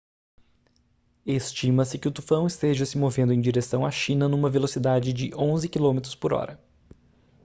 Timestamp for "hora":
6.33-6.59